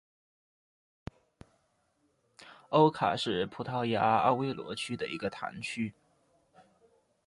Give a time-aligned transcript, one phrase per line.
[2.69, 5.93] 欧卡是葡萄牙阿威罗区的一个堂区。